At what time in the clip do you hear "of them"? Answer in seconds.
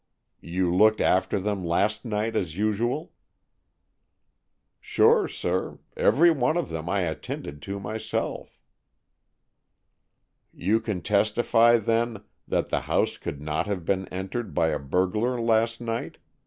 6.57-6.89